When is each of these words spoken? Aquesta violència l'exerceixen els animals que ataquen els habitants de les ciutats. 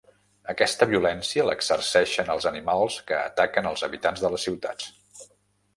Aquesta 0.53 0.87
violència 0.91 1.45
l'exerceixen 1.49 2.33
els 2.37 2.49
animals 2.53 2.97
que 3.11 3.21
ataquen 3.27 3.71
els 3.75 3.87
habitants 3.89 4.27
de 4.27 4.35
les 4.37 4.49
ciutats. 4.49 5.29